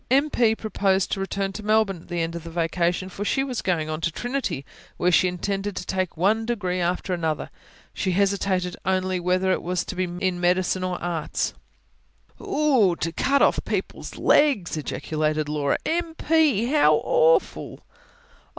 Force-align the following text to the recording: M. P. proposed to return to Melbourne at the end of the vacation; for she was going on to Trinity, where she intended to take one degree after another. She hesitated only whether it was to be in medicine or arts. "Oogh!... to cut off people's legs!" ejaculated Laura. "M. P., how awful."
M. 0.09 0.31
P. 0.31 0.55
proposed 0.55 1.11
to 1.11 1.19
return 1.19 1.53
to 1.53 1.61
Melbourne 1.61 2.01
at 2.01 2.07
the 2.07 2.21
end 2.21 2.33
of 2.35 2.43
the 2.43 2.49
vacation; 2.49 3.07
for 3.07 3.23
she 3.23 3.43
was 3.43 3.61
going 3.61 3.87
on 3.87 4.01
to 4.01 4.11
Trinity, 4.11 4.65
where 4.97 5.11
she 5.11 5.27
intended 5.27 5.75
to 5.75 5.85
take 5.85 6.17
one 6.17 6.43
degree 6.43 6.79
after 6.81 7.13
another. 7.13 7.51
She 7.93 8.13
hesitated 8.13 8.75
only 8.83 9.19
whether 9.19 9.51
it 9.51 9.61
was 9.61 9.85
to 9.85 9.95
be 9.95 10.05
in 10.05 10.41
medicine 10.41 10.83
or 10.83 10.99
arts. 10.99 11.53
"Oogh!... 12.41 12.95
to 12.99 13.11
cut 13.11 13.43
off 13.43 13.63
people's 13.63 14.17
legs!" 14.17 14.75
ejaculated 14.75 15.47
Laura. 15.47 15.77
"M. 15.85 16.15
P., 16.15 16.65
how 16.65 16.95
awful." 17.03 17.81